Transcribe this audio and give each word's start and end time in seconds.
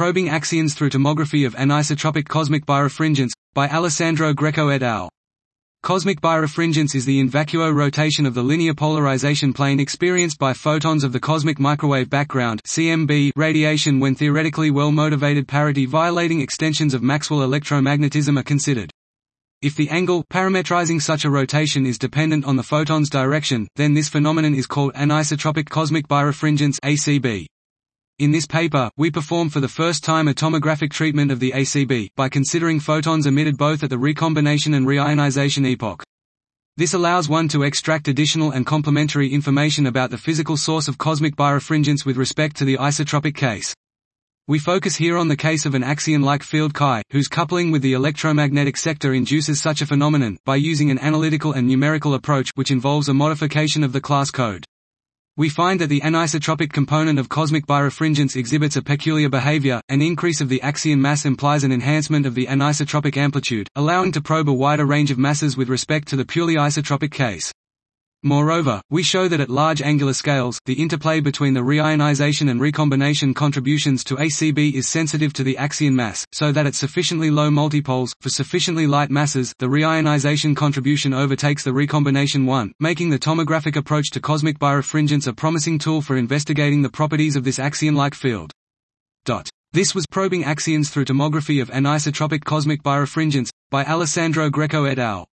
Probing 0.00 0.30
axions 0.30 0.72
through 0.72 0.88
tomography 0.88 1.46
of 1.46 1.54
anisotropic 1.56 2.26
cosmic 2.26 2.64
birefringence, 2.64 3.32
by 3.52 3.68
Alessandro 3.68 4.32
Greco 4.32 4.68
et 4.68 4.82
al. 4.82 5.10
Cosmic 5.82 6.22
birefringence 6.22 6.94
is 6.94 7.04
the 7.04 7.20
in 7.20 7.28
vacuo 7.28 7.70
rotation 7.70 8.24
of 8.24 8.32
the 8.32 8.42
linear 8.42 8.72
polarization 8.72 9.52
plane 9.52 9.78
experienced 9.78 10.38
by 10.38 10.54
photons 10.54 11.04
of 11.04 11.12
the 11.12 11.20
cosmic 11.20 11.60
microwave 11.60 12.08
background 12.08 12.62
(CMB) 12.66 13.32
radiation 13.36 14.00
when 14.00 14.14
theoretically 14.14 14.70
well-motivated 14.70 15.46
parity 15.46 15.84
violating 15.84 16.40
extensions 16.40 16.94
of 16.94 17.02
Maxwell 17.02 17.40
electromagnetism 17.40 18.40
are 18.40 18.42
considered. 18.42 18.90
If 19.60 19.76
the 19.76 19.90
angle 19.90 20.24
parametrizing 20.32 21.02
such 21.02 21.26
a 21.26 21.30
rotation 21.30 21.84
is 21.84 21.98
dependent 21.98 22.46
on 22.46 22.56
the 22.56 22.62
photon's 22.62 23.10
direction, 23.10 23.68
then 23.76 23.92
this 23.92 24.08
phenomenon 24.08 24.54
is 24.54 24.66
called 24.66 24.94
anisotropic 24.94 25.68
cosmic 25.68 26.08
birefringence 26.08 26.80
(ACB). 26.82 27.48
In 28.20 28.32
this 28.32 28.44
paper, 28.44 28.90
we 28.98 29.10
perform 29.10 29.48
for 29.48 29.60
the 29.60 29.66
first 29.68 30.04
time 30.04 30.28
a 30.28 30.34
tomographic 30.34 30.90
treatment 30.90 31.32
of 31.32 31.40
the 31.40 31.52
ACB, 31.52 32.10
by 32.16 32.28
considering 32.28 32.78
photons 32.78 33.24
emitted 33.24 33.56
both 33.56 33.82
at 33.82 33.88
the 33.88 33.96
recombination 33.96 34.74
and 34.74 34.86
reionization 34.86 35.64
epoch. 35.64 36.04
This 36.76 36.92
allows 36.92 37.30
one 37.30 37.48
to 37.48 37.62
extract 37.62 38.08
additional 38.08 38.50
and 38.50 38.66
complementary 38.66 39.32
information 39.32 39.86
about 39.86 40.10
the 40.10 40.18
physical 40.18 40.58
source 40.58 40.86
of 40.86 40.98
cosmic 40.98 41.34
birefringence 41.34 42.04
with 42.04 42.18
respect 42.18 42.56
to 42.56 42.66
the 42.66 42.76
isotropic 42.76 43.36
case. 43.36 43.74
We 44.46 44.58
focus 44.58 44.96
here 44.96 45.16
on 45.16 45.28
the 45.28 45.34
case 45.34 45.64
of 45.64 45.74
an 45.74 45.82
axion-like 45.82 46.42
field 46.42 46.74
chi, 46.74 47.02
whose 47.12 47.26
coupling 47.26 47.70
with 47.70 47.80
the 47.80 47.94
electromagnetic 47.94 48.76
sector 48.76 49.14
induces 49.14 49.62
such 49.62 49.80
a 49.80 49.86
phenomenon, 49.86 50.36
by 50.44 50.56
using 50.56 50.90
an 50.90 50.98
analytical 50.98 51.54
and 51.54 51.66
numerical 51.66 52.12
approach 52.12 52.50
which 52.54 52.70
involves 52.70 53.08
a 53.08 53.14
modification 53.14 53.82
of 53.82 53.94
the 53.94 54.00
class 54.02 54.30
code. 54.30 54.66
We 55.40 55.48
find 55.48 55.80
that 55.80 55.86
the 55.86 56.02
anisotropic 56.02 56.70
component 56.70 57.18
of 57.18 57.30
cosmic 57.30 57.66
birefringence 57.66 58.36
exhibits 58.36 58.76
a 58.76 58.82
peculiar 58.82 59.30
behavior, 59.30 59.80
an 59.88 60.02
increase 60.02 60.42
of 60.42 60.50
the 60.50 60.60
axion 60.62 60.98
mass 60.98 61.24
implies 61.24 61.64
an 61.64 61.72
enhancement 61.72 62.26
of 62.26 62.34
the 62.34 62.44
anisotropic 62.44 63.16
amplitude, 63.16 63.66
allowing 63.74 64.12
to 64.12 64.20
probe 64.20 64.50
a 64.50 64.52
wider 64.52 64.84
range 64.84 65.10
of 65.10 65.16
masses 65.16 65.56
with 65.56 65.70
respect 65.70 66.08
to 66.08 66.16
the 66.16 66.26
purely 66.26 66.56
isotropic 66.56 67.10
case. 67.10 67.54
Moreover, 68.22 68.82
we 68.90 69.02
show 69.02 69.28
that 69.28 69.40
at 69.40 69.48
large 69.48 69.80
angular 69.80 70.12
scales, 70.12 70.60
the 70.66 70.74
interplay 70.74 71.20
between 71.20 71.54
the 71.54 71.60
reionization 71.60 72.50
and 72.50 72.60
recombination 72.60 73.32
contributions 73.32 74.04
to 74.04 74.16
ACB 74.16 74.74
is 74.74 74.86
sensitive 74.86 75.32
to 75.32 75.42
the 75.42 75.56
axion 75.58 75.94
mass, 75.94 76.26
so 76.30 76.52
that 76.52 76.66
at 76.66 76.74
sufficiently 76.74 77.30
low 77.30 77.48
multipoles, 77.48 78.12
for 78.20 78.28
sufficiently 78.28 78.86
light 78.86 79.10
masses, 79.10 79.54
the 79.58 79.68
reionization 79.68 80.54
contribution 80.54 81.14
overtakes 81.14 81.64
the 81.64 81.72
recombination 81.72 82.44
one, 82.44 82.72
making 82.78 83.08
the 83.08 83.18
tomographic 83.18 83.74
approach 83.74 84.10
to 84.10 84.20
cosmic 84.20 84.58
birefringence 84.58 85.26
a 85.26 85.32
promising 85.32 85.78
tool 85.78 86.02
for 86.02 86.18
investigating 86.18 86.82
the 86.82 86.90
properties 86.90 87.36
of 87.36 87.44
this 87.44 87.58
axion-like 87.58 88.14
field. 88.14 88.52
This 89.72 89.94
was 89.94 90.04
Probing 90.06 90.44
Axions 90.44 90.90
through 90.90 91.06
Tomography 91.06 91.62
of 91.62 91.70
Anisotropic 91.70 92.44
Cosmic 92.44 92.82
Birefringence, 92.82 93.48
by 93.70 93.84
Alessandro 93.84 94.50
Greco 94.50 94.84
et 94.84 94.98
al. 94.98 95.26